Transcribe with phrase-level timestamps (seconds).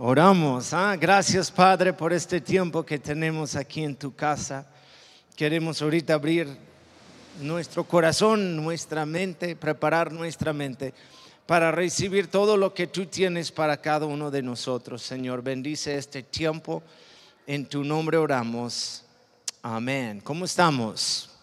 [0.00, 0.72] Oramos.
[0.74, 0.96] ¿ah?
[0.96, 4.64] Gracias Padre por este tiempo que tenemos aquí en tu casa.
[5.34, 6.56] Queremos ahorita abrir
[7.40, 10.94] nuestro corazón, nuestra mente, preparar nuestra mente
[11.46, 15.02] para recibir todo lo que tú tienes para cada uno de nosotros.
[15.02, 16.80] Señor, bendice este tiempo.
[17.44, 19.04] En tu nombre oramos.
[19.62, 20.20] Amén.
[20.22, 21.37] ¿Cómo estamos?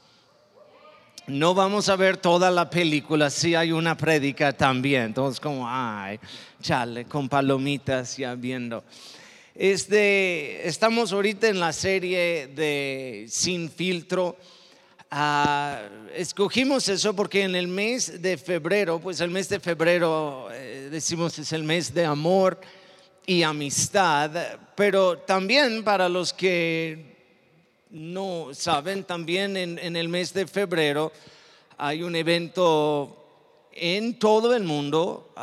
[1.28, 5.12] No vamos a ver toda la película, si hay una prédica también.
[5.12, 6.20] Todos como, ay,
[6.62, 8.84] chale, con palomitas ya viendo.
[9.56, 14.38] Este, estamos ahorita en la serie de Sin Filtro.
[15.10, 15.82] Ah,
[16.14, 21.40] escogimos eso porque en el mes de febrero, pues el mes de febrero eh, decimos
[21.40, 22.62] es el mes de amor
[23.26, 24.30] y amistad,
[24.76, 27.15] pero también para los que
[27.96, 31.14] no saben, también en, el mes de febrero
[31.78, 35.34] hay un evento en todo el mundo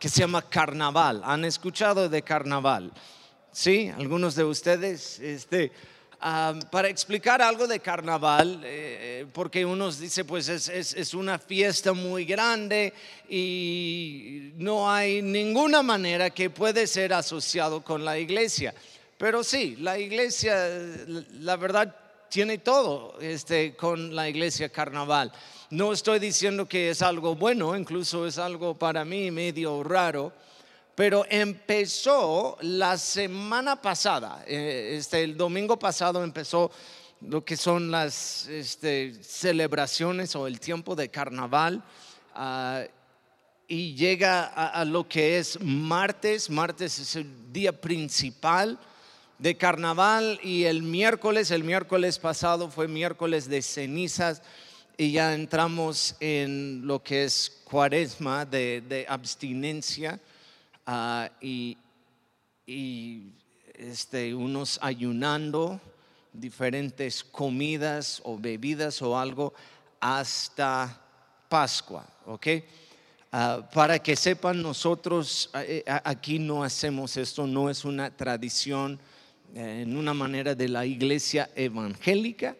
[0.00, 1.22] que se llama Carnaval.
[1.24, 2.92] ¿Han escuchado de Carnaval?
[3.52, 5.20] Sí, algunos de ustedes.
[5.20, 5.70] Este,
[6.18, 12.24] para explicar algo de carnaval, eh, porque unos dice pues es, es, una fiesta muy
[12.24, 12.92] grande
[13.28, 18.74] y no hay ninguna manera que puede ser asociado con la iglesia.
[19.18, 20.56] Pero sí, la iglesia,
[21.40, 21.94] la verdad,
[22.28, 25.32] tiene todo este, con la iglesia carnaval.
[25.70, 30.32] No estoy diciendo que es algo bueno, incluso es algo para mí medio raro,
[30.94, 36.70] pero empezó la semana pasada, eh, este, el domingo pasado empezó
[37.20, 41.82] lo que son las este, celebraciones o el tiempo de carnaval.
[42.34, 42.84] Ah,
[43.66, 48.78] y llega a, lo que es martes, martes es el día principal
[49.38, 54.42] de carnaval y el miércoles, el miércoles pasado fue miércoles de cenizas
[54.96, 60.18] y ya entramos en lo que es cuaresma de, abstinencia
[60.86, 61.76] ah, y,
[63.74, 65.80] este, unos ayunando
[66.32, 69.54] diferentes comidas o bebidas o algo
[70.00, 71.00] hasta
[71.48, 72.46] Pascua, ¿ok?
[73.30, 78.98] Ah, para que sepan, nosotros eh, aquí no hacemos esto, no es una tradición
[79.54, 82.56] en una manera de la iglesia evangélica,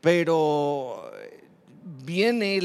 [0.00, 1.10] pero
[2.04, 2.60] viene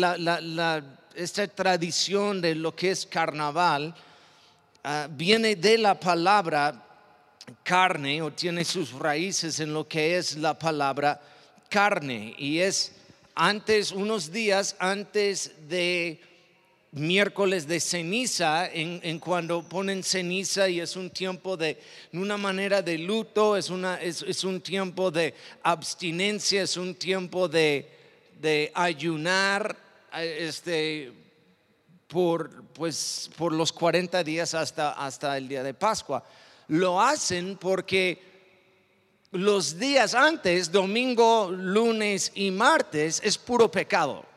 [1.15, 3.95] esta tradición de lo que es carnaval,
[4.83, 6.85] ah, viene de la palabra
[7.63, 11.19] carne o tiene sus raíces en lo que es la palabra
[11.69, 12.93] carne y es
[13.35, 16.19] antes, unos días antes de
[16.91, 21.77] miércoles de ceniza, en, cuando ponen ceniza y es un tiempo de,
[22.13, 27.89] una manera de luto, es, una, es, un tiempo de abstinencia, es un tiempo de,
[28.39, 29.75] de ayunar,
[30.13, 31.13] este,
[32.07, 36.23] por, pues, por los 40 días hasta, hasta el día de Pascua.
[36.69, 38.19] Lo hacen porque
[39.31, 44.28] los días antes, domingo, lunes y martes, es puro pecado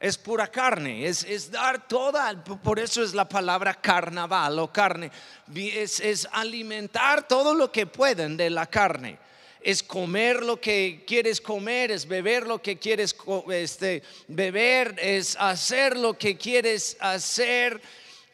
[0.00, 5.10] es pura carne, es, dar toda, por eso es la palabra carnaval o carne,
[5.54, 9.18] es, es, alimentar todo lo que pueden de la carne,
[9.60, 13.14] es comer lo que quieres comer, es beber lo que quieres
[13.52, 17.78] este, beber, es hacer lo que quieres hacer,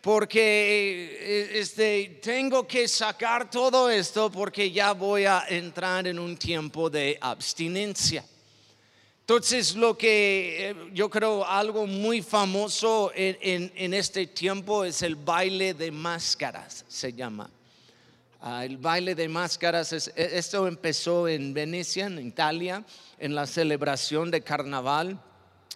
[0.00, 6.36] porque eh, este, tengo que sacar todo esto porque ya voy a entrar en un
[6.36, 8.24] tiempo de abstinencia.
[9.28, 15.74] Entonces, lo que eh, yo creo algo muy famoso en, este tiempo es el baile
[15.74, 17.50] de máscaras, se llama.
[18.40, 22.84] Ah, el baile de máscaras, e, esto empezó en Venecia, en Italia,
[23.18, 25.20] en la celebración de carnaval.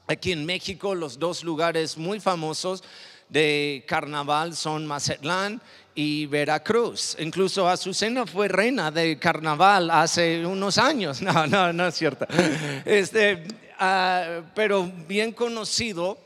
[0.06, 2.84] Aquí en México, los dos lugares muy famosos
[3.30, 5.60] de carnaval son Mazatlán
[5.94, 7.16] y Veracruz.
[7.18, 11.20] Incluso Azucena fue reina de carnaval hace unos años.
[11.30, 12.26] No, no, no es cierto.
[12.84, 13.44] Este,
[13.78, 16.18] ah, pero bien conocido.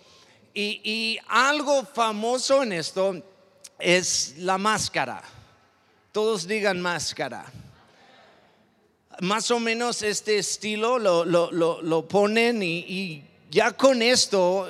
[0.54, 3.22] Y, y algo famoso en esto
[3.78, 5.22] es la máscara.
[6.12, 7.44] Todos digan máscara.
[9.20, 14.68] Más o menos este estilo lo, lo, lo, ponen y ya con esto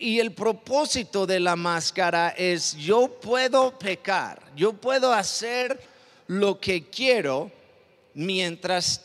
[0.00, 5.80] y el propósito de la máscara es yo puedo pecar, yo puedo hacer
[6.26, 7.50] lo que quiero
[8.14, 9.02] mientras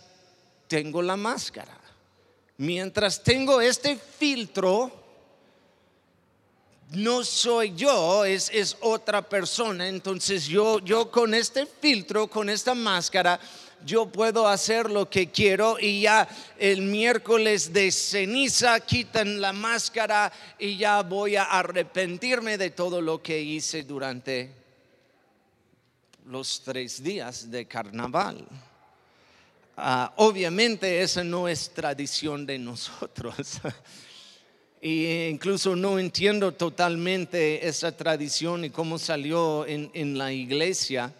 [0.67, 1.77] tengo la máscara.
[2.57, 4.91] Mientras tengo este filtro,
[6.91, 9.87] no soy yo, es, es otra persona.
[9.87, 13.39] Entonces yo, yo con este filtro, con esta máscara,
[13.85, 16.27] yo puedo hacer lo que quiero y ya
[16.57, 23.21] el miércoles de ceniza quitan la máscara y ya voy a arrepentirme de todo lo
[23.21, 24.51] que hice durante
[26.25, 28.45] los tres días de carnaval.
[29.77, 33.59] Ah, obviamente esa no es tradición de nosotros.
[34.81, 41.13] e incluso no entiendo totalmente esa tradición y cómo salió en, en la iglesia.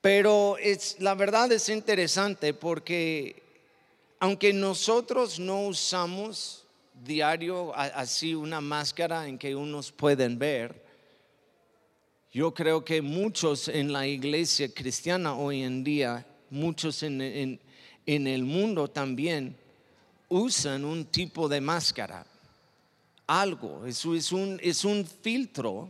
[0.00, 0.56] Pero
[0.98, 3.42] la verdad es interesante porque
[4.18, 6.64] aunque nosotros no usamos
[7.04, 10.82] diario así una máscara en que unos pueden ver,
[12.32, 17.60] yo creo que muchos en la iglesia cristiana hoy en día, muchos en,
[18.06, 19.56] el mundo también,
[20.28, 22.24] usan un tipo de máscara,
[23.26, 24.04] algo, es
[24.62, 25.88] es un filtro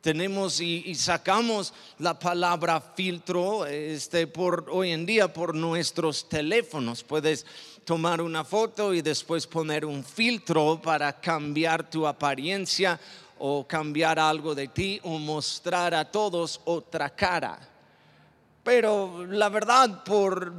[0.00, 7.02] tenemos y, sacamos la palabra filtro este, por hoy en día por nuestros teléfonos.
[7.02, 7.44] Puedes
[7.84, 12.98] tomar una foto y después poner un filtro para cambiar tu apariencia
[13.38, 17.58] o cambiar algo de ti o mostrar a todos otra cara.
[18.62, 20.52] Pero la verdad, por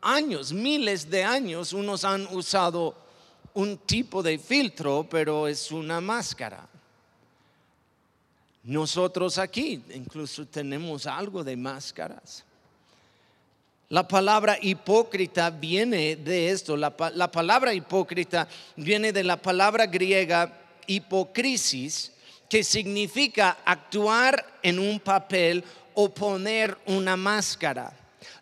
[0.00, 2.94] años, miles de años, unos han usado
[3.54, 6.68] un tipo de filtro, pero es una máscara.
[8.68, 12.44] Nosotros aquí incluso tenemos algo de máscaras.
[13.88, 16.76] La palabra hipócrita viene de esto.
[16.76, 20.52] La, palabra hipócrita viene de la palabra griega
[20.86, 22.12] hipocrisis,
[22.46, 27.90] que significa actuar en un papel o poner una máscara.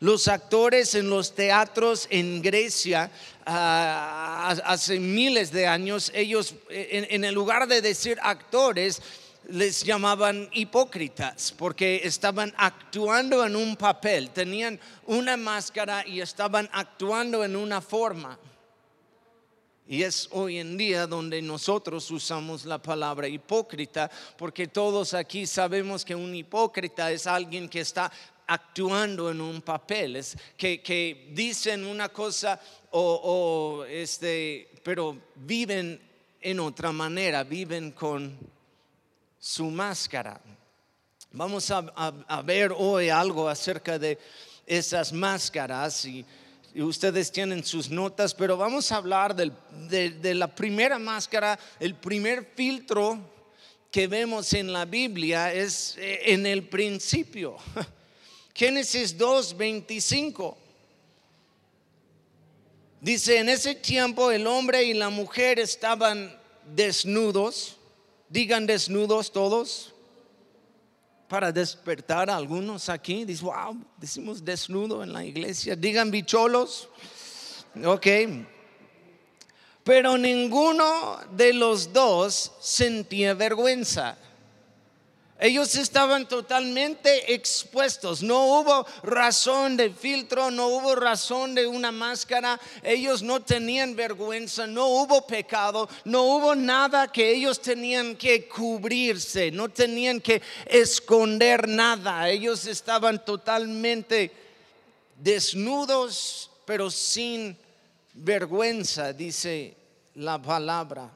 [0.01, 3.13] Los actores en los teatros en Grecia
[3.47, 9.01] ah, hace miles de años, ellos en el lugar de decir actores,
[9.49, 17.45] les llamaban hipócritas porque estaban actuando en un papel, tenían una máscara y estaban actuando
[17.45, 18.39] en una forma.
[19.89, 26.05] Y es hoy en día donde nosotros usamos la palabra hipócrita, porque todos aquí sabemos
[26.05, 28.11] que un hipócrita es alguien que está
[28.49, 32.61] actuando en un papel, es que, que dicen una cosa
[32.91, 36.01] o, este, pero viven
[36.41, 38.56] en otra manera, viven con
[39.47, 40.41] su máscara.
[41.31, 44.19] Vamos a, ver hoy algo acerca de
[44.67, 46.27] esas máscaras y,
[46.75, 53.19] ustedes tienen sus notas, pero vamos a hablar de, la primera máscara, el primer filtro
[53.91, 57.57] que vemos en la Biblia es eh, en el principio.
[58.55, 60.59] Génesis 2, 25.
[63.01, 66.37] Dice, en ese tiempo el hombre y la mujer estaban
[66.75, 67.76] desnudos
[68.29, 69.93] Digan desnudos todos
[71.29, 73.25] para despertar a algunos aquí.
[73.25, 75.77] Dice, wow, decimos desnudo en la iglesia.
[75.77, 76.89] Digan bicholos.
[77.85, 78.07] Ok.
[79.85, 84.19] Pero ninguno de los dos sentía vergüenza.
[85.39, 88.23] Ellos estaban totalmente expuestos.
[88.23, 92.59] No hubo razón de filtro, no hubo razón de una máscara.
[92.83, 99.51] Ellos no tenían vergüenza, no hubo pecado, no hubo nada que ellos tenían que cubrirse,
[99.51, 102.31] no tenían que esconder nada.
[102.31, 104.33] Ellos estaban totalmente
[105.19, 107.59] desnudos, pero sin
[108.15, 109.77] vergüenza, dice
[110.15, 111.11] la palabra.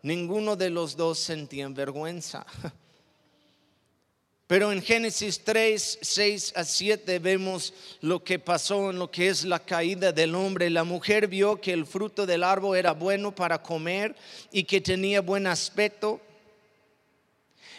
[0.00, 2.46] Ninguno de los dos sentían vergüenza.
[4.46, 9.44] Pero en Génesis 3, 6 a 7 vemos lo que pasó en lo que es
[9.44, 10.68] la caída del hombre.
[10.68, 14.14] La mujer vio que el fruto del árbol era bueno para comer
[14.50, 16.20] y que tenía buen aspecto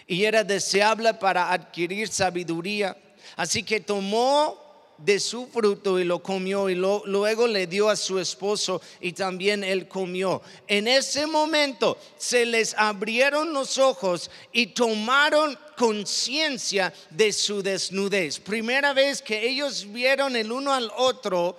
[0.08, 2.98] y era deseable para adquirir sabiduría.
[3.36, 4.63] Así que tomó
[4.98, 9.64] de su fruto y lo comió y luego le dio a su esposo y también
[9.64, 10.42] él comió.
[10.68, 18.40] En ese momento se les abrieron los ojos y tomaron conciencia de su desnudez.
[18.40, 21.58] Primera vez que ellos vieron el uno al otro.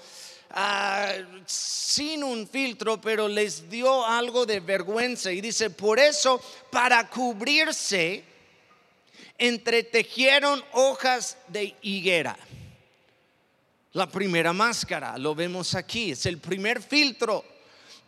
[0.57, 1.13] Ah,
[1.47, 5.33] sin un filtro, pero les dio algo de vergüenza.
[5.33, 8.23] Y dice, por eso, para cubrirse,
[9.37, 12.39] entretejieron hojas de higuera
[13.95, 17.45] la primera máscara, lo vemos aquí, es el primer filtro.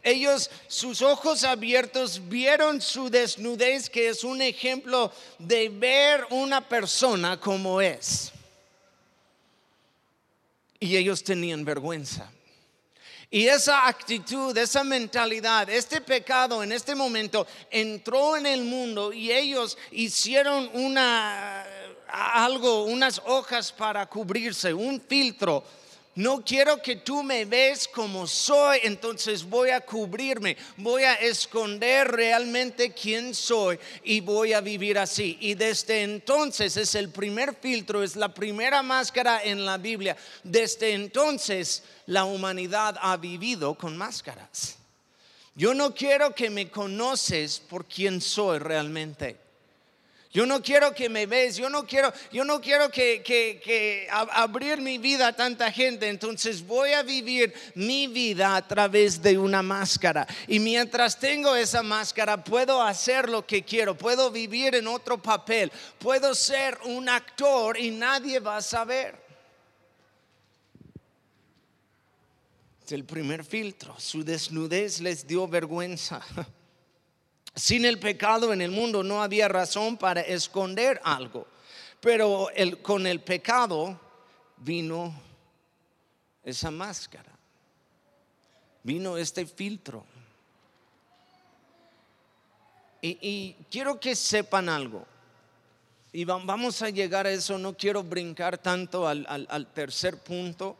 [0.03, 7.39] Ellos, sus ojos abiertos, vieron su desnudez, que es un ejemplo de ver una persona
[7.39, 8.33] como es.
[10.81, 12.31] Y ellos tenían vergüenza.
[13.31, 19.33] Y esa actitud, esa mentalidad, este pecado en este momento entró en el mundo y
[19.33, 21.65] ellos hicieron una
[22.09, 25.65] algo, unas hojas para cubrirse, un filtro
[26.17, 32.09] No quiero que tú me ves como soy, entonces voy a cubrirme, voy a esconder
[32.09, 35.37] realmente quién soy y voy a vivir así.
[35.43, 40.17] Y desde entonces es el primer filtro, es la primera máscara en la Biblia.
[40.43, 44.79] Desde entonces la humanidad ha vivido con máscaras.
[45.55, 49.46] Yo no quiero que me conoces por quién soy realmente.
[50.33, 54.81] Yo no quiero que me ves, yo no quiero, yo no quiero que, que, abrir
[54.81, 56.09] mi vida a tanta gente.
[56.09, 60.27] Entonces voy a vivir mi vida a través de una máscara.
[60.47, 65.73] Y mientras tengo esa máscara, puedo hacer lo que quiero, puedo vivir en otro papel,
[65.99, 69.27] puedo ser un actor y nadie va a saber.
[72.85, 73.99] Es el primer filtro.
[73.99, 76.21] Su desnudez les dio vergüenza.
[77.57, 81.47] Sin el pecado en el mundo no había razón para esconder algo,
[82.03, 82.49] pero
[82.83, 83.99] con el pecado
[84.59, 85.19] vino
[86.45, 87.33] esa máscara,
[88.83, 90.05] vino este filtro.
[93.01, 95.07] Y, quiero que sepan algo.
[96.13, 100.77] Y vamos a llegar a eso, no quiero brincar tanto al, tercer punto.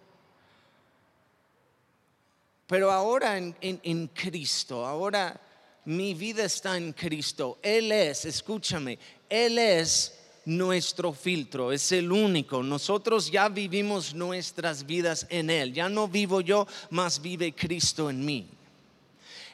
[2.67, 5.41] Pero ahora en Cristo, ahora
[5.87, 7.59] mi vida está en Cristo.
[7.63, 12.63] Él es, escúchame, Él es nuestro filtro, es el único.
[12.63, 15.73] Nosotros ya vivimos nuestras vidas en Él.
[15.73, 18.49] Ya no vivo yo, más vive Cristo en mí.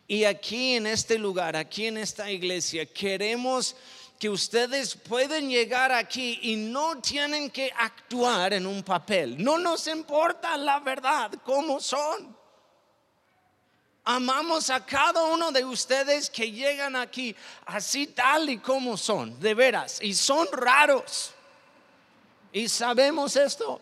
[0.09, 3.77] Y aquí en este lugar, aquí en esta iglesia, queremos
[4.19, 9.43] que ustedes pueden llegar aquí y no tienen que actuar en un papel.
[9.43, 12.42] No nos importa la verdad, cómo son.
[14.05, 19.55] Amamos a cada uno de ustedes que llegan aquí así tal y como son, de
[19.55, 21.33] veras, y son raros.
[22.53, 23.81] Y sabemos esto.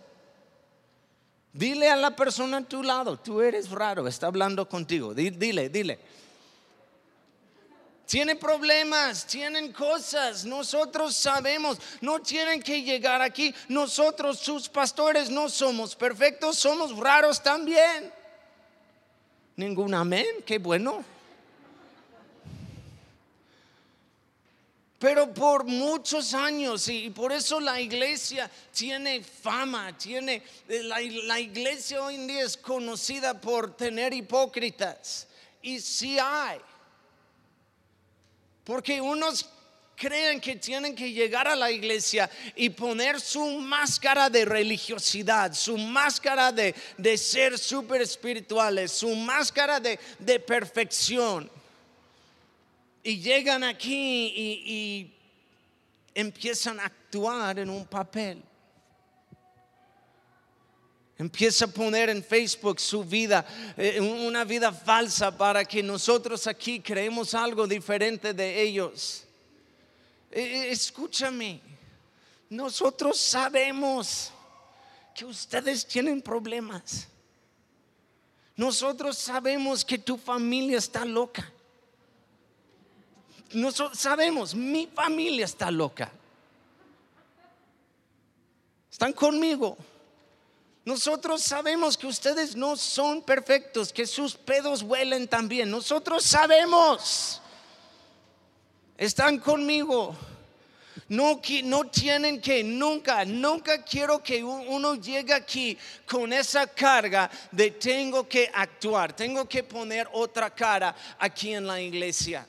[1.52, 5.14] Dile a la persona a tu lado, tú eres raro, está hablando contigo.
[5.14, 5.98] Dile, dile.
[8.06, 13.54] Tienen problemas, tienen cosas, nosotros sabemos, no tienen que llegar aquí.
[13.68, 18.12] Nosotros, sus pastores, no somos perfectos, somos raros también.
[19.56, 21.04] Ningún amén, qué bueno.
[24.98, 31.40] Pero por muchos años, y por eso la iglesia tiene fama, tiene, eh, la, la,
[31.40, 35.26] iglesia hoy en día es conocida por tener hipócritas.
[35.62, 36.60] Y sí hay.
[38.62, 39.48] Porque unos
[40.00, 45.76] creen que tienen que llegar a la iglesia y poner su máscara de religiosidad, su
[45.76, 46.74] máscara de,
[47.18, 49.98] ser súper espirituales, su máscara de,
[50.40, 51.50] perfección.
[53.02, 55.14] Y llegan aquí y
[56.14, 58.42] empiezan a actuar en un papel.
[61.18, 63.44] Empieza a poner en Facebook su vida,
[63.76, 69.26] eh, una vida falsa para que nosotros aquí creemos algo diferente de ellos.
[70.30, 71.60] Eh, eh, escúchame,
[72.48, 74.32] nosotros sabemos
[75.14, 77.08] que ustedes tienen problemas.
[78.56, 81.50] Nosotros sabemos que tu familia está loca.
[83.52, 86.12] Nosotros sabemos, mi familia está loca.
[88.90, 89.76] Están conmigo.
[90.84, 95.70] Nosotros sabemos que ustedes no son perfectos, que sus pedos huelen también.
[95.70, 97.39] Nosotros sabemos
[99.00, 100.14] están conmigo.
[101.08, 105.76] No, no tienen que, nunca, nunca quiero que uno llegue aquí
[106.06, 111.80] con esa carga de tengo que actuar, tengo que poner otra cara aquí en la
[111.80, 112.46] iglesia.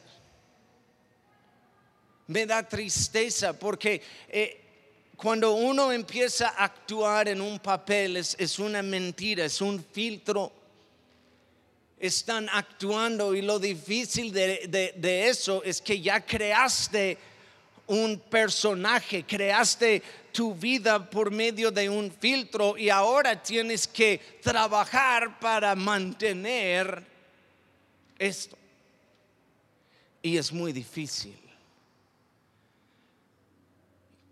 [2.27, 4.62] Me da tristeza porque eh,
[5.15, 10.61] cuando uno empieza a actuar en un papel es una mentira, es un filtro
[12.01, 17.17] están actuando y lo difícil de, eso es que ya creaste
[17.86, 25.39] un personaje, creaste tu vida por medio de un filtro y ahora tienes que trabajar
[25.39, 27.03] para mantener
[28.17, 28.58] esto.
[30.24, 31.50] Y es muy difícil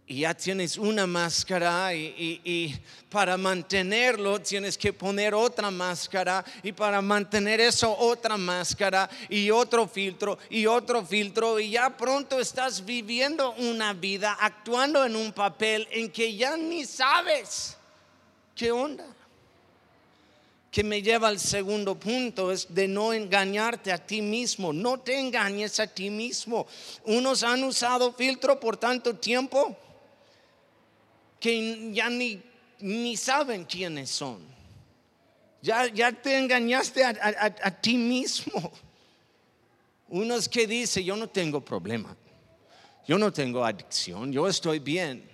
[0.10, 2.76] y ya tienes una máscara y,
[3.10, 9.88] para mantenerlo tienes que poner otra máscara y para mantener eso otra máscara y otro
[9.88, 15.88] filtro y otro filtro y ya pronto estás viviendo una vida actuando en un papel
[15.92, 17.78] en que ya ni sabes
[18.56, 19.06] qué onda.
[20.72, 24.72] Que me lleva al segundo punto es de no engañarte a ti mismo.
[24.72, 26.68] No te engañes a ti mismo.
[27.06, 29.76] Unos han usado filtro por tanto tiempo
[31.40, 32.42] que ya ni,
[32.80, 34.40] ni saben quiénes son.
[35.62, 38.72] Ya, ya te engañaste a, a ti mismo.
[40.10, 42.16] Unos que dicen, yo no tengo problema,
[43.08, 45.30] yo no tengo adicción, yo estoy bien.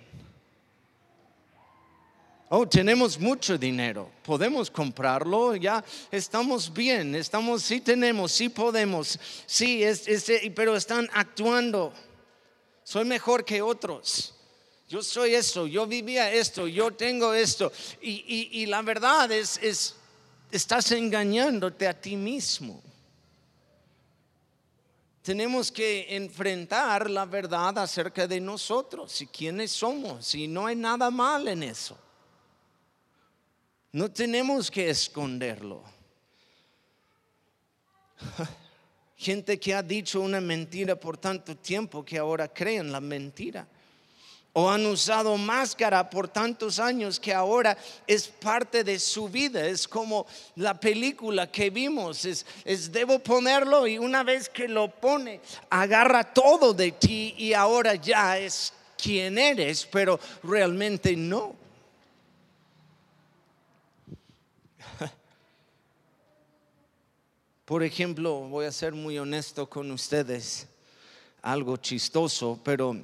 [2.48, 5.82] Oh, tenemos mucho dinero, podemos comprarlo, ya
[6.12, 10.06] estamos bien, estamos, sí tenemos, sí podemos, sí, es,
[10.54, 11.92] pero están actuando.
[12.84, 14.35] Soy mejor que otros.
[14.88, 17.72] Yo soy eso, yo vivía esto, yo tengo esto.
[18.00, 19.96] Y, y la verdad es, es,
[20.50, 22.82] estás engañándote a ti mismo.
[25.26, 30.32] Tenemos que enfrentar la verdad acerca de nosotros y quiénes somos.
[30.36, 31.98] Y no hay nada mal en eso.
[33.90, 35.82] No tenemos que esconderlo.
[39.16, 43.66] Gente que ha dicho una mentira por tanto tiempo que ahora creen la mentira.
[44.58, 49.66] O han usado máscara por tantos años que ahora es parte de su vida.
[49.66, 52.24] Es como la película que vimos.
[52.24, 57.52] Es, es debo ponerlo y una vez que lo pone, agarra todo de ti y
[57.52, 61.54] ahora ya es quien eres, pero realmente no.
[67.66, 70.66] Por ejemplo, voy a ser muy honesto con ustedes,
[71.42, 72.96] algo chistoso, pero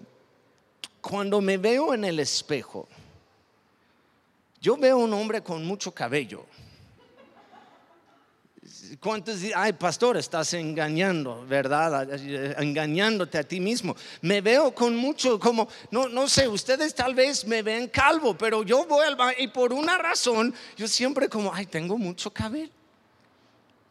[1.02, 2.88] cuando me veo en el espejo,
[4.60, 6.46] yo veo un hombre con mucho cabello.
[9.00, 12.08] ¿Cuántos dicen, ay, pastor, estás engañando, verdad?
[12.58, 13.94] Engañándote a ti mismo.
[14.22, 18.62] Me veo con mucho, como, no, no sé, ustedes tal vez me ven calvo, pero
[18.62, 22.72] yo voy al y por una razón, yo siempre como, ay, tengo mucho cabello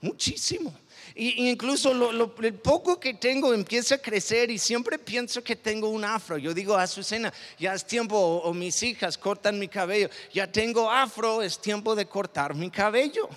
[0.01, 0.73] muchísimo.
[1.15, 5.89] Y, incluso lo, el poco que tengo empieza a crecer y siempre pienso que tengo
[5.89, 6.37] un afro.
[6.37, 11.41] Yo digo Azucena, ya es tiempo, o, mis hijas cortan mi cabello, ya tengo afro,
[11.41, 13.27] es tiempo de cortar mi cabello.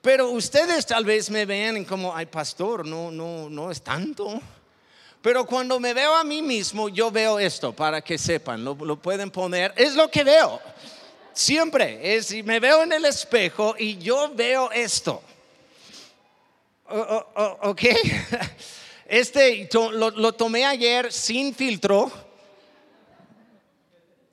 [0.00, 4.40] Pero ustedes tal vez me vean como, ay pastor, no, no, no es tanto.
[5.20, 8.96] Pero cuando me veo a mí mismo, yo veo esto, para que sepan, lo, lo
[8.96, 10.60] pueden poner, es lo que veo.
[11.32, 15.20] Siempre, es, me veo en el espejo y yo veo esto.
[16.88, 17.82] Oh, oh, oh, ok.
[19.08, 22.10] Este lo, tomé ayer sin filtro.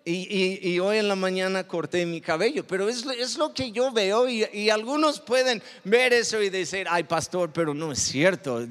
[0.05, 4.27] Y, hoy en la mañana corté mi cabello, pero es, es lo que yo veo
[4.27, 8.67] y, algunos pueden ver eso y decir, ay pastor, pero no es cierto,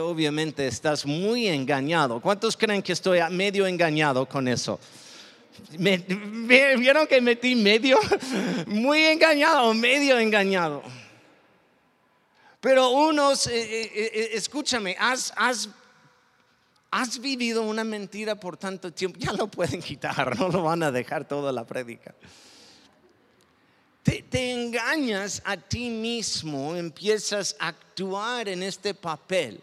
[0.00, 2.20] obviamente estás muy engañado.
[2.20, 4.78] ¿Cuántos creen que estoy medio engañado con eso?
[5.70, 7.98] ¿Vieron que metí medio?
[8.66, 10.82] Muy engañado, medio engañado.
[12.66, 15.68] Pero unos, eh, eh, eh, escúchame, has, has,
[16.90, 20.90] has vivido una mentira por tanto tiempo, ya lo pueden quitar, no lo van a
[20.90, 22.12] dejar toda la prédica.
[24.02, 29.62] Te, te, engañas a ti mismo, empiezas a actuar en este papel.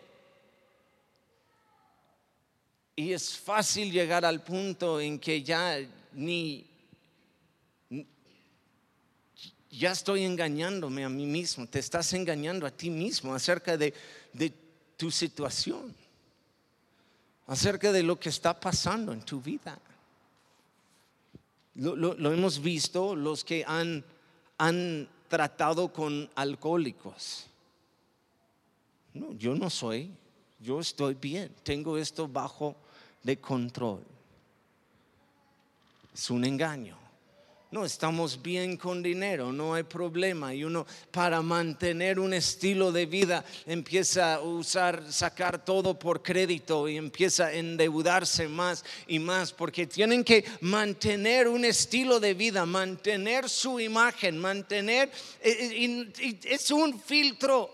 [2.96, 5.78] Y es fácil llegar al punto en que ya
[6.14, 6.73] ni
[9.78, 13.94] ya estoy engañándome a mí mismo, te estás engañando a ti mismo acerca de,
[14.96, 15.94] tu situación,
[17.48, 19.80] acerca de lo que está pasando en tu vida.
[21.76, 24.06] Lo, hemos visto los que han,
[24.60, 27.48] han tratado con alcohólicos.
[29.16, 30.12] No, yo no soy,
[30.60, 32.76] yo estoy bien, tengo esto bajo
[33.24, 34.04] de control.
[36.14, 37.03] Es un engaño.
[37.74, 40.54] No, estamos bien con dinero, no hay problema.
[40.54, 46.88] Y uno para mantener un estilo de vida empieza a usar, sacar todo por crédito
[46.88, 52.64] y empieza a endeudarse más y más porque tienen que mantener un estilo de vida,
[52.64, 55.10] mantener su imagen, mantener,
[55.42, 57.72] eh, eh, es un filtro.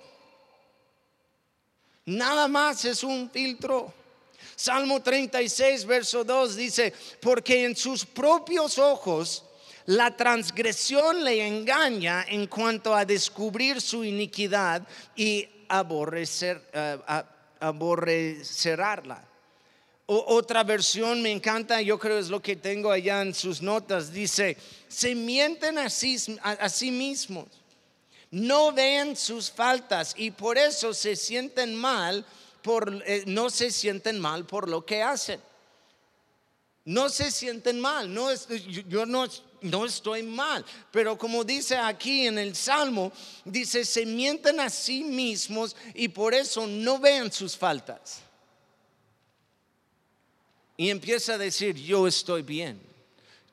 [2.06, 3.94] Nada más es un filtro.
[4.56, 9.44] Salmo 36, verso 2 dice, porque en sus propios ojos
[9.86, 17.22] la transgresión le engaña en cuanto a descubrir su iniquidad y aborrecer, uh,
[17.60, 19.26] aborrecerarla.
[20.08, 24.58] otra versión me encanta, yo creo es lo que tengo allá en sus notas, dice,
[24.88, 27.46] se mienten a sí, a, sí mismos,
[28.32, 32.26] no ven sus faltas y por eso se sienten mal,
[32.64, 35.40] por, eh, no se sienten mal por lo que hacen.
[36.86, 38.34] No se sienten mal, no
[38.88, 39.28] yo no
[39.62, 40.66] no estoy mal.
[40.92, 43.12] Pero como dice aquí en el Salmo,
[43.46, 48.22] dice, se mienten a sí mismos y por eso no vean sus faltas.
[50.78, 52.82] Y empieza a decir, yo estoy bien,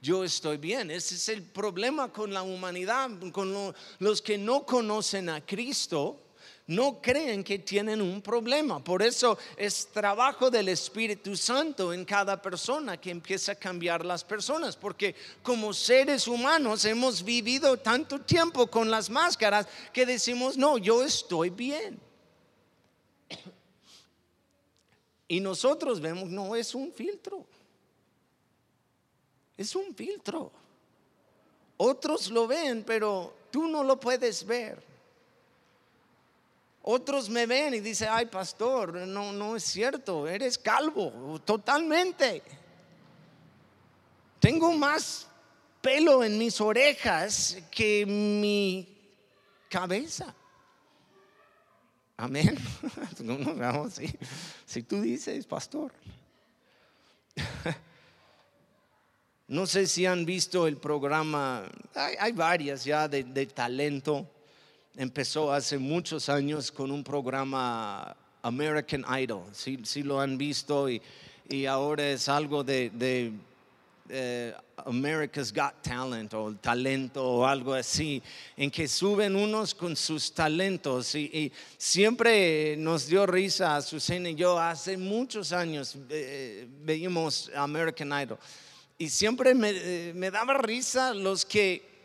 [0.00, 0.90] yo estoy bien.
[0.90, 6.22] Ese es el problema con la humanidad, con los que no conocen a Cristo
[6.68, 8.82] no creen que tienen un problema.
[8.82, 14.24] Por eso es trabajo del Espíritu Santo en cada persona que empieza a cambiar las
[14.24, 14.76] personas.
[14.76, 21.02] Porque como seres humanos hemos vivido tanto tiempo con las máscaras que decimos, no, yo
[21.02, 22.00] estoy bien.
[25.28, 27.44] Y nosotros vemos, no, es un filtro.
[29.56, 30.52] Es un filtro.
[31.76, 34.85] Otros lo ven, pero tú no lo puedes ver.
[36.88, 42.44] Otros me ven y dicen, ay pastor, no, no es cierto, eres calvo, totalmente.
[44.38, 45.26] Tengo más
[45.82, 48.88] pelo en mis orejas que mi
[49.68, 50.32] cabeza.
[52.16, 52.56] Amén.
[54.64, 55.92] si, tú dices, pastor.
[59.48, 64.28] No sé si han visto el programa, hay, varias ya de, de talento
[64.96, 71.02] empezó hace muchos años con un programa American Idol, si, si lo han visto y,
[71.48, 73.32] y, ahora es algo de, de
[74.08, 74.54] eh,
[74.84, 78.22] America's Got Talent o talento o algo así,
[78.56, 84.34] en que suben unos con sus talentos y, siempre nos dio risa a Susana y
[84.34, 88.38] yo hace muchos años eh, veíamos American Idol
[88.96, 91.95] y siempre me, eh, me daba risa los que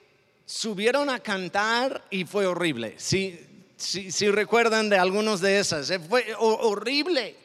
[0.52, 2.96] subieron a cantar y fue horrible.
[2.98, 3.40] Si,
[3.78, 7.38] si, recuerdan de algunos de esas, eh, fue horrible.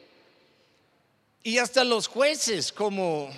[1.41, 3.29] Y hasta los jueces como...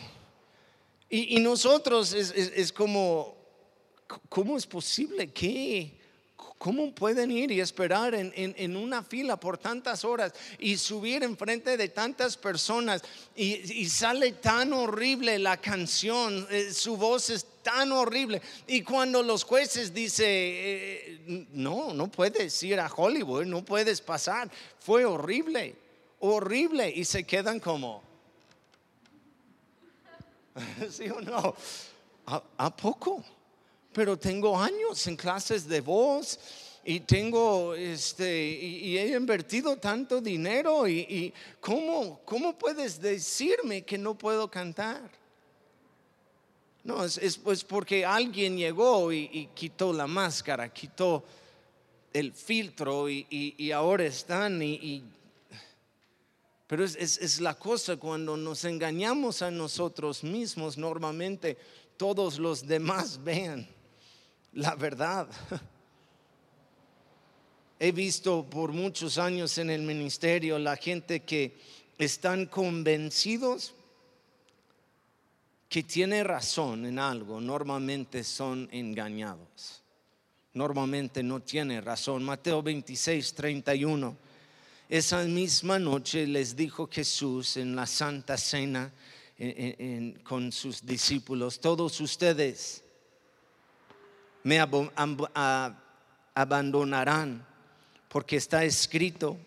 [1.11, 3.35] Y, nosotros es, es como,
[4.27, 5.98] ¿cómo es posible que
[6.59, 11.87] ¿Cómo pueden ir y esperar en, una fila por tantas horas y subir enfrente de
[11.87, 13.01] tantas personas
[13.33, 18.41] y, sale tan horrible la canción, eh, su voz es tan horrible?
[18.67, 24.51] Y cuando los jueces dicen, eh, no, no puedes ir a Hollywood, no puedes pasar,
[24.79, 25.77] fue horrible,
[26.19, 28.03] horrible, y se quedan como,
[30.91, 31.55] ¿sí o no?
[32.25, 33.23] a poco?
[33.99, 36.39] Pero tengo años en clases de voz
[36.85, 44.17] y tengo este y, he invertido tanto dinero y, ¿cómo, ¿cómo, puedes decirme que no
[44.17, 45.11] puedo cantar
[46.85, 51.25] no es, pues porque alguien llegó y, quitó la máscara quitó
[52.13, 55.03] el filtro y, ahora están y,
[56.67, 61.57] pero es, es la cosa cuando nos engañamos a nosotros mismos normalmente
[61.97, 63.67] todos los demás vean
[64.53, 65.27] la verdad.
[67.79, 71.57] He visto por muchos años en el ministerio la gente que
[71.97, 73.73] están convencidos
[75.69, 79.83] que tiene razón en algo, normalmente son engañados.
[80.53, 82.23] Normalmente no tiene razón.
[82.23, 84.17] Mateo 26, 31.
[84.89, 88.91] Esa misma noche les dijo Jesús en la Santa Cena
[90.23, 92.83] con sus discípulos, todos ustedes
[94.43, 94.59] me
[96.33, 97.45] abandonarán,
[98.07, 99.37] porque está escrito,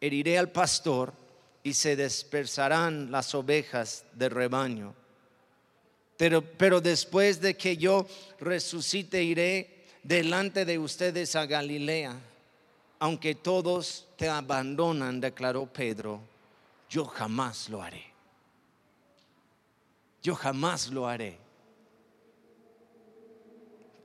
[0.00, 1.12] heriré al pastor
[1.62, 4.94] y se dispersarán las ovejas del rebaño.
[6.16, 8.06] Pero, pero después de que yo
[8.38, 12.14] resucite, iré delante de ustedes a Galilea.
[13.00, 16.20] Aunque todos te abandonan, declaró Pedro,
[16.88, 18.04] yo jamás lo haré.
[20.22, 21.43] Yo jamás lo haré.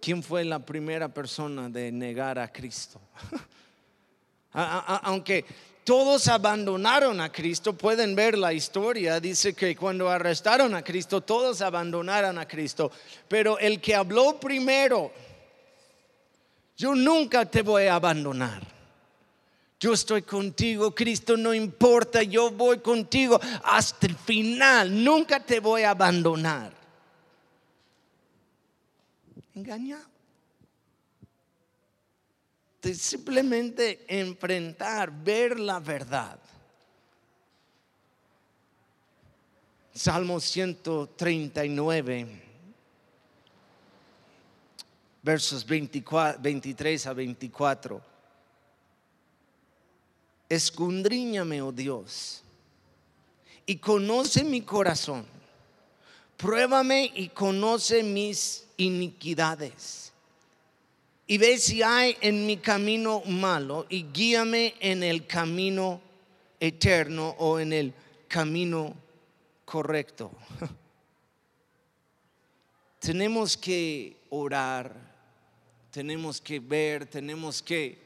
[0.02, 3.02] ¿Quién fue la primera persona de negar a Cristo?
[4.54, 5.46] Aunque
[5.84, 11.62] todos abandonaron a Cristo, pueden ver la historia, dice que cuando arrestaron a Cristo, todos
[11.62, 12.92] abandonaron a Cristo,
[13.28, 15.12] pero el que habló primero,
[16.78, 18.62] yo nunca te voy a abandonar.
[19.82, 25.84] Yo estoy contigo, Cristo no importa, yo voy contigo hasta el final, nunca te voy
[25.84, 26.79] a abandonar
[29.60, 30.08] engañado.
[32.82, 36.40] Simplemente enfrentar, ver la verdad.
[39.94, 42.42] Salmo 139,
[45.22, 48.02] versos 23 a 24.
[50.48, 52.44] Escondríñame, oh Dios,
[53.66, 55.39] y conoce mi corazón.
[56.40, 60.14] Pruébame y conoce mis iniquidades.
[61.28, 66.00] Y ve si hay en mi camino malo y guíame en el camino
[66.62, 67.94] eterno o en el
[68.30, 68.96] camino
[69.66, 70.32] correcto.
[73.00, 74.96] tenemos que orar,
[75.92, 77.98] tenemos que ver, tenemos que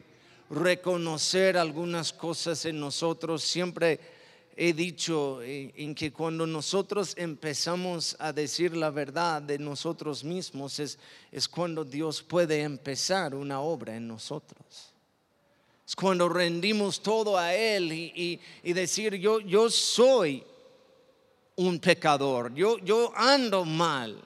[0.50, 3.44] reconocer algunas cosas en nosotros.
[3.44, 4.00] Siempre
[4.56, 10.80] he dicho eh, en que cuando nosotros empezamos a decir la verdad de nosotros mismos
[10.80, 11.00] es,
[11.32, 14.94] es cuando Dios puede empezar una obra en nosotros.
[15.86, 18.40] Es cuando rendimos todo a Él y,
[18.74, 20.44] decir, yo, yo soy
[21.56, 24.22] un pecador, yo, yo ando mal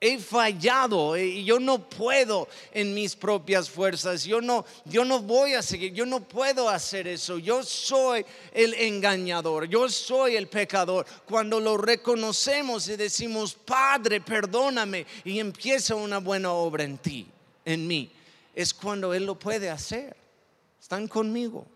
[0.00, 4.24] he fallado y yo no puedo en mis propias fuerzas.
[4.24, 7.38] Yo no, yo no voy a seguir, yo no puedo hacer eso.
[7.38, 11.06] Yo soy el engañador, yo soy el pecador.
[11.26, 17.26] Cuando lo reconocemos y decimos, Padre, perdóname, y empieza una buena obra en ti,
[17.64, 18.10] en mí,
[18.54, 20.16] es cuando Él lo puede hacer.
[20.80, 21.66] Están conmigo.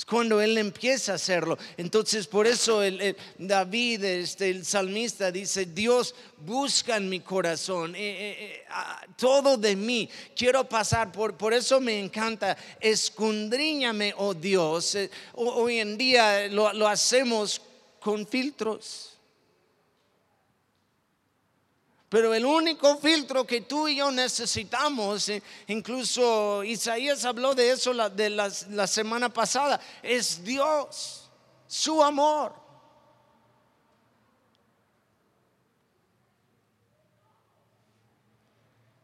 [0.00, 1.58] Es cuando Él empieza a hacerlo.
[1.76, 7.98] Entonces, por eso el, David, este, el salmista, dice, Dios busca en mi corazón, eh,
[7.98, 10.08] eh, eh, todo de mí.
[10.34, 14.96] Quiero pasar por, por eso me encanta, escondríñame, oh Dios.
[15.34, 17.60] hoy en día lo, lo hacemos
[18.00, 19.09] con filtros.
[22.10, 27.92] Pero el único filtro que tú y yo necesitamos, eh, incluso Isaías habló de eso
[27.92, 31.30] la, de la, la semana pasada, es Dios,
[31.68, 32.52] su amor.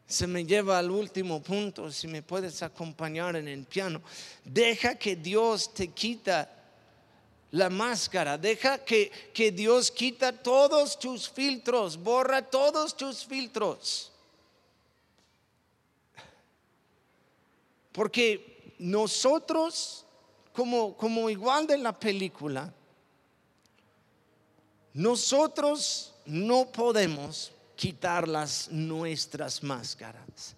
[0.05, 4.01] Se me lleva al último punto, si me puedes acompañar en el piano.
[4.43, 6.56] Deja que Dios te quita
[7.51, 14.11] la máscara, deja que, que Dios quita todos tus filtros, borra todos tus filtros.
[17.91, 20.05] Porque nosotros,
[20.53, 22.71] como, como igual de la película,
[24.93, 30.55] nosotros no podemos quitar las nuestras máscaras.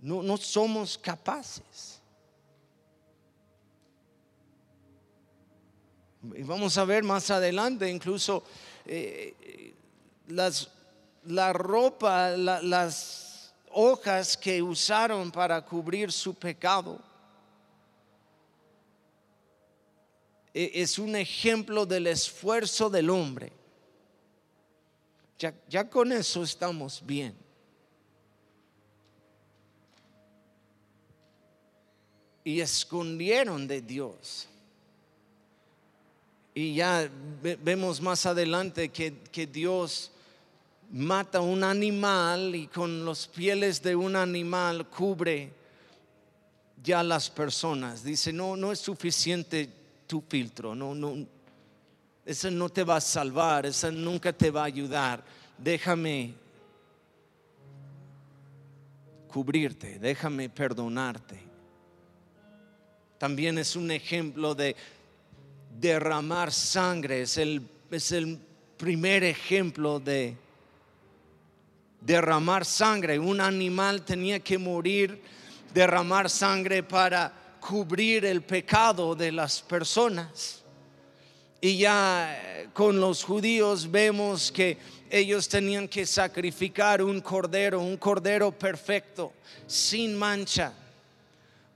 [0.00, 1.93] No, no somos capaces.
[6.36, 8.44] Y vamos a ver más adelante, incluso
[8.86, 9.74] eh,
[10.28, 10.68] las,
[11.24, 17.00] la ropa, las hojas que usaron para cubrir su pecado.
[20.54, 23.52] E, es un ejemplo del esfuerzo del hombre.
[25.38, 27.36] Ya, ya con eso estamos bien.
[32.44, 34.48] Y escondieron de Dios.
[36.54, 37.10] Y ya
[37.42, 40.12] vemos más adelante que, Dios
[40.92, 45.52] mata un animal y con los pieles de un animal cubre
[46.80, 48.04] ya las personas.
[48.04, 49.68] Dice, no, no es suficiente
[50.06, 51.26] tu filtro, no, no,
[52.24, 55.24] ese no te va a salvar, ese nunca te va a ayudar.
[55.58, 56.34] Déjame
[59.26, 61.40] cubrirte, déjame perdonarte.
[63.18, 64.76] También es un ejemplo de
[65.80, 67.22] derramar sangre.
[67.22, 68.38] Es el, es el
[68.76, 70.36] primer ejemplo de
[72.00, 73.18] derramar sangre.
[73.18, 75.20] Un animal tenía que morir,
[75.72, 80.62] derramar sangre para cubrir el pecado de las personas.
[81.60, 84.76] Y ya eh, con los judíos vemos que
[85.08, 89.32] ellos tenían que sacrificar un cordero, un cordero perfecto,
[89.66, 90.74] sin mancha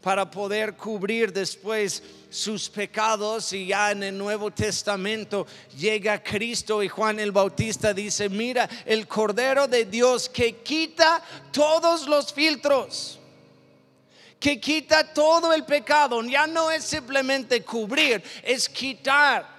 [0.03, 6.89] para poder cubrir después sus pecados y ya en el Nuevo Testamento llega Cristo y
[6.89, 13.19] Juan el Bautista dice, mira, el Cordero de Dios que quita todos los filtros,
[14.39, 19.59] que quita todo el pecado, ya no es simplemente cubrir, es quitar.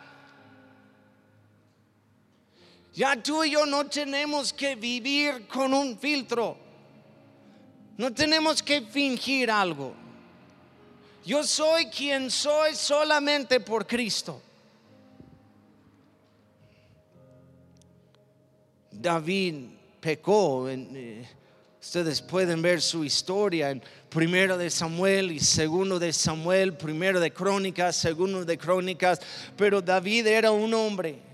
[2.94, 6.58] Ya tú y yo no tenemos que vivir con un filtro,
[7.98, 10.09] no tenemos que fingir algo.
[11.26, 14.42] Yo soy quien soy solamente por Cristo.
[18.92, 19.56] David
[20.00, 20.68] pecó.
[20.70, 21.28] Eh,
[21.82, 27.32] ustedes pueden ver su historia en primero de Samuel y segundo de Samuel, primero de
[27.32, 29.20] Crónicas, segundo de Crónicas.
[29.56, 31.29] Pero David era un hombre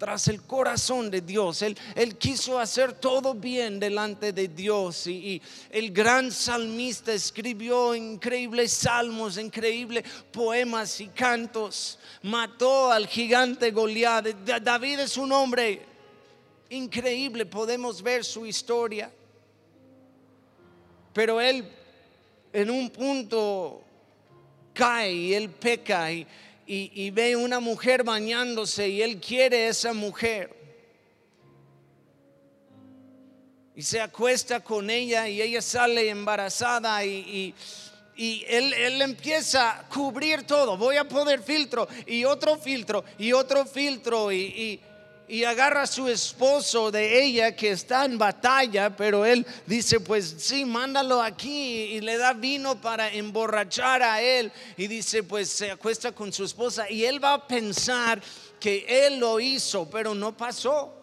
[0.00, 1.60] tras el corazón de Dios.
[1.60, 1.76] Él,
[2.18, 10.04] quiso hacer todo bien delante de Dios y, el gran salmista escribió increíbles salmos, increíbles
[10.32, 11.98] poemas y cantos.
[12.22, 14.28] Mató al gigante Goliat.
[14.62, 15.82] David es un hombre
[16.70, 19.12] increíble, podemos ver su historia.
[21.12, 21.70] Pero él
[22.54, 23.82] en un punto
[24.72, 26.26] cae y él peca y
[26.72, 30.54] y, ve una mujer bañándose y él quiere esa mujer.
[33.74, 37.54] Y se acuesta con ella y ella sale embarazada y, y,
[38.16, 40.76] y él, él, empieza a cubrir todo.
[40.76, 44.80] Voy a poner filtro y otro filtro y otro filtro y,
[45.30, 50.34] y agarra a su esposo de ella que está en batalla, pero él dice, pues
[50.38, 55.70] sí, mándalo aquí y le da vino para emborrachar a él y dice, pues se
[55.70, 58.20] acuesta con su esposa y él va a pensar
[58.58, 60.96] que él lo hizo, pero no pasó.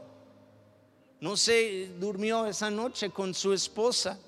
[1.21, 4.19] No se durmió esa noche con su esposa.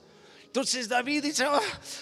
[0.50, 1.62] Entonces David dice, ah,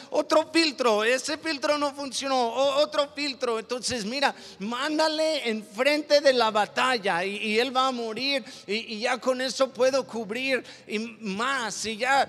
[0.09, 3.59] otro filtro, ese filtro no funcionó, otro filtro.
[3.59, 9.17] Entonces mira, mándale enfrente de la batalla y, él va a morir y, y, ya
[9.17, 11.85] con eso puedo cubrir y más.
[11.87, 12.25] Y ya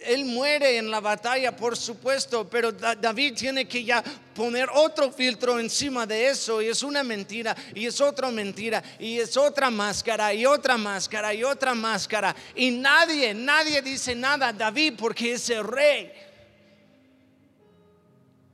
[0.00, 4.02] él muere en la batalla, por supuesto, pero David tiene que ya
[4.34, 9.18] poner otro filtro encima de eso y es una mentira y es otra mentira y
[9.18, 14.52] es otra máscara y otra máscara y otra máscara y nadie, nadie dice nada a
[14.52, 16.12] David porque es el rey.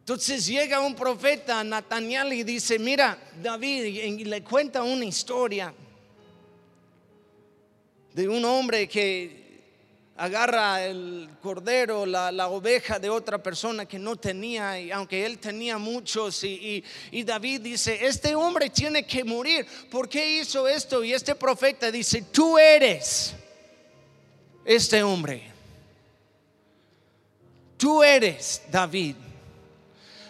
[0.01, 5.73] Entonces llega un profeta, Nathaniel, y dice, mira, David, y le cuenta una historia
[8.13, 9.40] de un hombre que
[10.21, 15.79] agarra el cordero, la, oveja de otra persona que no tenía, y aunque él tenía
[15.79, 16.85] muchos, y,
[17.25, 21.03] David dice, este hombre tiene que morir, ¿por qué hizo esto?
[21.03, 23.35] Y este profeta dice, tú eres
[24.63, 25.51] este hombre,
[27.79, 29.17] tú eres David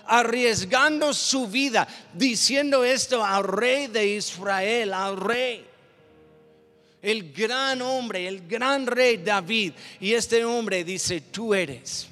[0.06, 5.69] arriesgando su vida, diciendo esto al rey de Israel, al rey
[7.02, 9.72] el gran hombre, el gran rey David.
[10.00, 12.08] Y este hombre dice, tú eres.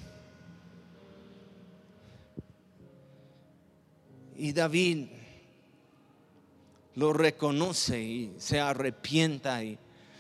[4.37, 5.07] Y David
[6.95, 9.79] lo reconoce y se arrepienta y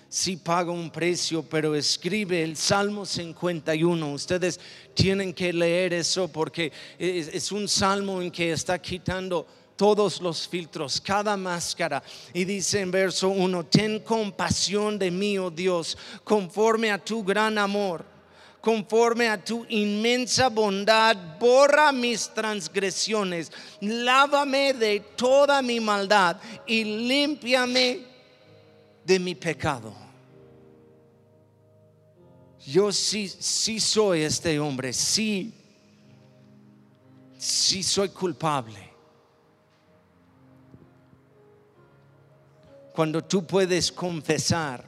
[0.08, 4.12] sí paga un precio, pero escribe el Salmo 51.
[4.12, 4.58] Ustedes
[4.94, 9.46] tienen que leer eso porque es, un salmo en que está quitando
[9.78, 12.02] todos los filtros, cada máscara.
[12.34, 17.56] Y dice en verso 1, ten compasión de mí, oh Dios, conforme a tu gran
[17.56, 18.04] amor,
[18.60, 28.00] conforme a tu inmensa bondad, borra mis transgresiones, lávame de toda mi maldad y límpiame
[29.04, 29.94] de mi pecado.
[32.66, 35.54] Yo sí, sí soy este hombre, sí,
[37.38, 38.87] sí soy culpable
[42.98, 44.84] Cuando tú puedes confesar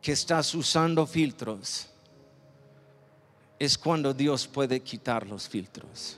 [0.00, 1.86] que estás usando filtros,
[3.58, 6.16] es cuando Dios puede quitar los filtros.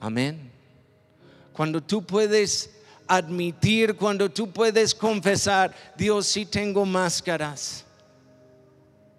[0.00, 0.50] Amén.
[1.52, 2.70] Cuando tú puedes
[3.06, 7.84] admitir, cuando tú puedes confesar, Dios, si tengo máscaras,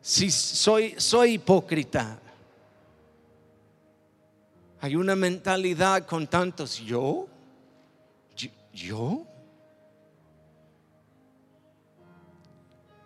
[0.02, 2.18] si soy, soy hipócrita.
[4.82, 7.28] Hay una mentalidad con tantos yo.
[8.76, 9.26] ¿Yo?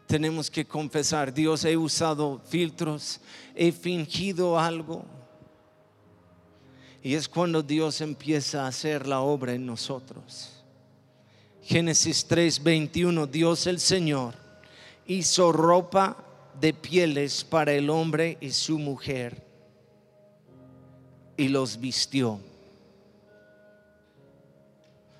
[0.07, 3.21] Tenemos que confesar, Dios, he usado filtros,
[3.53, 5.05] he fingido algo.
[7.03, 10.63] Y es cuando Dios empieza a hacer la obra en nosotros.
[11.61, 14.33] Génesis 3:21, Dios el Señor
[15.05, 16.17] hizo ropa
[16.59, 19.45] de pieles para el hombre y su mujer
[21.37, 22.39] y los vistió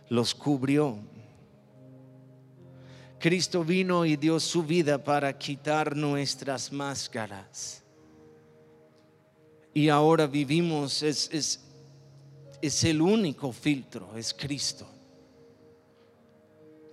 [0.09, 0.97] los cubrió.
[3.19, 7.83] Cristo vino y dio su vida para quitar nuestras máscaras.
[9.73, 11.59] Y ahora vivimos, es, es,
[12.61, 14.87] es el único filtro, es Cristo.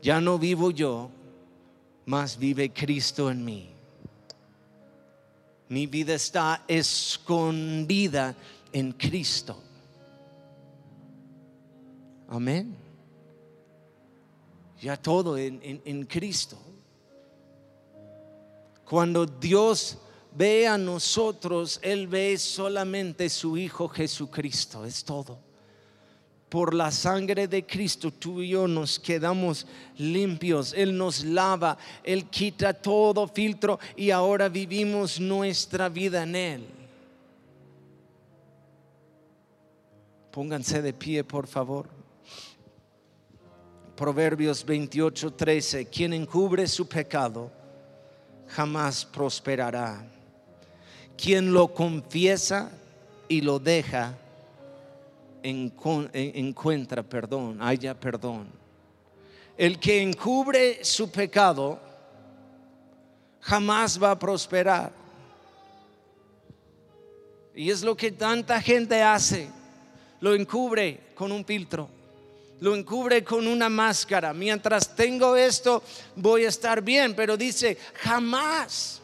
[0.02, 1.10] Ya no vivo yo,
[2.04, 3.70] más vive Cristo en mí.
[5.68, 8.36] Mi vida está escondida
[8.72, 9.60] en Cristo.
[12.28, 12.85] Amén
[14.80, 16.58] ya todo en, Cristo.
[18.84, 19.98] Cuando Dios
[20.32, 25.38] ve a nosotros, Él ve solamente su Hijo Jesucristo, es todo.
[26.48, 30.72] Por la sangre de Cristo, tú y yo nos quedamos limpios.
[30.74, 36.66] Él nos lava, Él quita todo filtro y ahora vivimos nuestra vida en Él.
[40.30, 41.95] Pónganse de pie, por favor.
[43.96, 47.50] Proverbios 28, 13, quien encubre su pecado
[48.48, 50.04] jamás prosperará.
[51.16, 52.70] Quien lo confiesa
[53.26, 54.14] y lo deja
[55.42, 58.48] encuentra perdón, haya perdón.
[59.56, 61.80] El que encubre su pecado
[63.40, 64.92] jamás va a prosperar.
[67.54, 69.48] Y es lo que tanta gente hace.
[70.20, 71.95] Lo encubre con un filtro.
[72.60, 74.32] Lo encubre con una máscara.
[74.32, 75.82] Mientras tengo esto,
[76.14, 77.14] voy a estar bien.
[77.14, 79.00] Pero dice, jamás,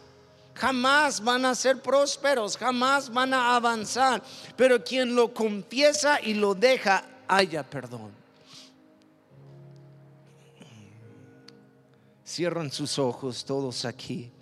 [0.54, 4.22] jamás van a ser prósperos, jamás van a avanzar.
[4.56, 8.12] Pero quien lo confiesa y lo deja, haya perdón.
[12.24, 14.32] Cierran sus ojos todos aquí.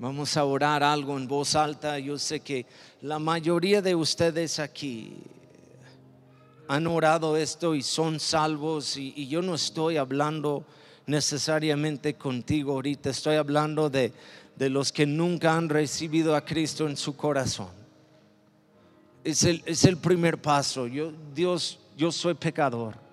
[0.00, 1.98] Vamos a orar algo en voz alta.
[1.98, 2.66] Yo sé que
[3.02, 5.14] la mayoría de ustedes aquí
[6.68, 10.64] han orado esto y son salvos y, yo no estoy hablando
[11.06, 14.12] necesariamente contigo ahorita, estoy hablando de,
[14.54, 17.70] de los que nunca han recibido a Cristo en su corazón.
[19.24, 20.86] Es el, es el primer paso.
[20.86, 23.08] Yo, Dios, yo soy pecador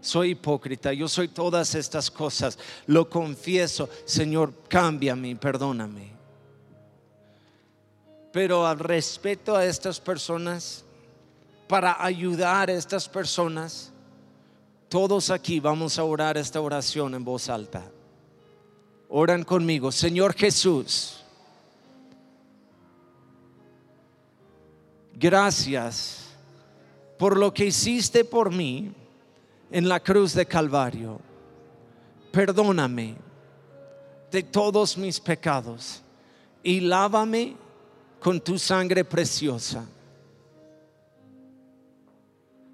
[0.00, 2.58] soy hipócrita, yo soy todas estas cosas,
[2.88, 6.21] lo confieso, Señor, cámbiame, perdóname.
[8.32, 10.84] Pero al respeto a estas personas,
[11.68, 13.92] para ayudar a estas personas,
[14.88, 17.82] todos aquí vamos a orar esta oración en voz alta.
[19.08, 21.22] Oran conmigo, Señor Jesús.
[25.14, 26.26] Gracias
[27.18, 28.92] por lo que hiciste por mí
[29.70, 31.20] en la cruz de Calvario.
[32.30, 33.14] Perdóname
[34.30, 36.02] de todos mis pecados
[36.62, 37.56] y lávame
[38.22, 39.84] con tu sangre preciosa.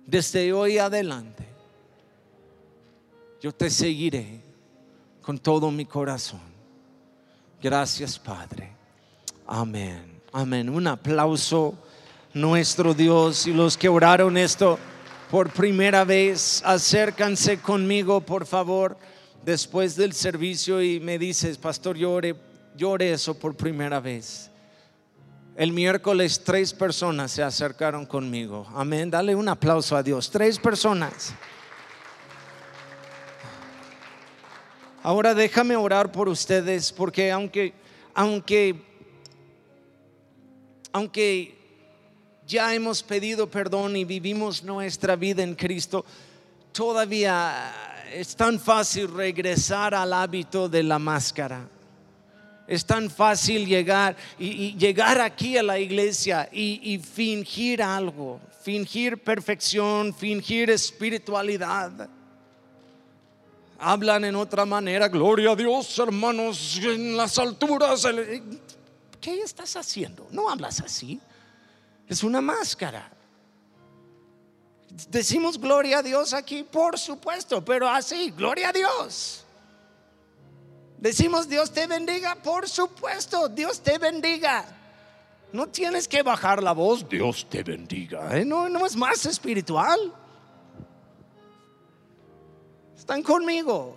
[0.07, 1.47] Desde hoy adelante,
[3.41, 4.41] yo te seguiré
[5.23, 6.41] con todo mi corazón.
[7.63, 8.71] Gracias, Padre.
[9.47, 10.21] Amén.
[10.33, 10.69] Amén.
[10.69, 11.75] Un aplauso,
[12.35, 13.47] nuestro Dios.
[13.47, 14.79] Y los que oraron esto
[15.31, 18.97] por primera vez, acércanse conmigo, por favor,
[19.45, 22.35] después del servicio y me dices, Pastor, llore,
[22.77, 24.48] llore eso por primera vez.
[25.59, 28.65] El miércoles tres personas se acercaron conmigo.
[28.77, 29.11] Amén.
[29.11, 30.31] Dale un aplauso a Dios.
[30.31, 31.35] Tres personas.
[35.03, 37.75] Ahora déjame orar por ustedes porque aunque
[38.15, 38.81] aunque
[40.93, 41.59] aunque
[42.47, 46.05] ya hemos pedido perdón y vivimos nuestra vida en Cristo,
[46.71, 51.69] todavía es tan fácil regresar al hábito de la máscara.
[52.69, 60.15] Es tan fácil llegar y, llegar aquí a la iglesia y, fingir algo, fingir perfección,
[60.15, 62.11] fingir espiritualidad.
[63.79, 68.07] Hablan en otra manera, gloria a Dios, hermanos, en las alturas.
[69.19, 70.29] ¿Qué estás haciendo?
[70.31, 71.19] No hablas así.
[72.07, 73.11] Es una máscara.
[75.09, 79.45] Decimos gloria a Dios aquí, por supuesto, pero así, gloria a Dios.
[80.99, 84.65] Decimos Dios te bendiga, por supuesto, Dios te bendiga.
[85.53, 88.37] No tienes que bajar la voz, Dios te bendiga.
[88.37, 88.45] ¿eh?
[88.45, 90.13] No, no es más espiritual.
[92.97, 93.97] Están conmigo.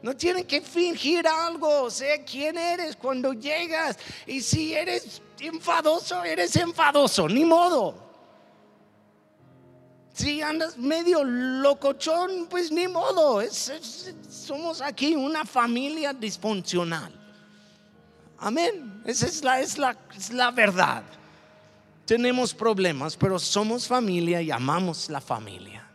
[0.00, 1.90] No tienen que fingir algo.
[1.90, 3.98] Sé quién eres cuando llegas.
[4.26, 7.28] Y si eres enfadoso, eres enfadoso.
[7.28, 8.11] Ni modo.
[10.12, 13.42] Si andas medio locochón, pues ni modo.
[14.28, 17.12] somos aquí una familia disfuncional.
[18.38, 19.02] Amén.
[19.04, 21.02] Esa es la, es, la, es la verdad.
[22.04, 25.88] Tenemos problemas, pero somos familia y amamos la familia.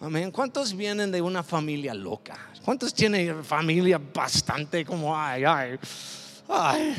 [0.00, 0.30] Amén.
[0.32, 2.36] ¿Cuántos vienen de una familia loca?
[2.64, 5.78] ¿Cuántos tienen familia bastante como, ay, ay,
[6.48, 6.96] ay?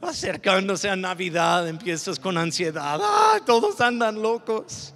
[0.00, 4.92] Acercándose a Navidad, empiezas con ansiedad, ah, todos andan locos.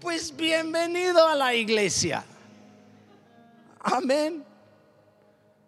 [0.00, 2.24] Pues bienvenido a la iglesia.
[3.80, 4.44] Amén.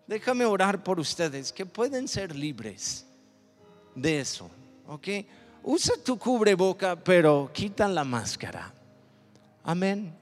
[0.07, 3.07] Déjame orar por ustedes que pueden ser libres
[3.95, 4.51] de eso,
[4.87, 5.09] ¿ok?
[5.63, 8.73] Usa tu cubreboca, pero quitan la máscara.
[9.63, 10.13] Amén.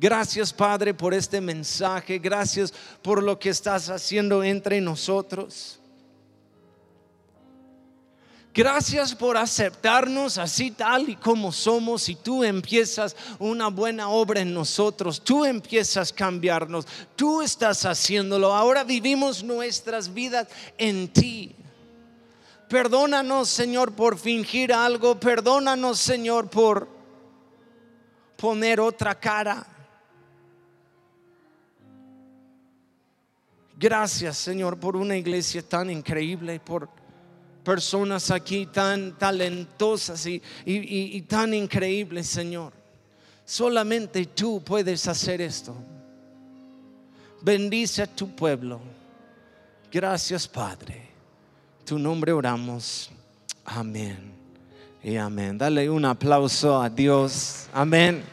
[0.00, 2.18] Gracias Padre por este mensaje.
[2.18, 5.78] Gracias por lo que estás haciendo entre nosotros.
[8.54, 14.52] Gracias por aceptarnos así tal y como somos y tú empiezas una buena obra en
[14.52, 18.52] nosotros, tú empiezas a cambiarnos, tú estás haciéndolo.
[18.54, 21.54] Ahora vivimos nuestras vidas en ti.
[22.68, 26.88] Perdónanos, Señor, por fingir algo, perdónanos, Señor, por
[28.36, 29.66] poner otra cara.
[33.78, 36.97] Gracias, Señor, por una iglesia tan increíble, por
[37.68, 42.72] personas aquí tan talentosas y, tan increíbles, Señor.
[43.44, 45.76] Solamente tú puedes hacer esto.
[47.42, 48.80] Bendice a tu pueblo.
[49.92, 51.10] Gracias, Padre.
[51.84, 53.10] Tu nombre oramos.
[53.66, 54.32] Amén.
[55.04, 55.58] Y amén.
[55.58, 57.68] Dale un aplauso a Dios.
[57.74, 58.24] Amén.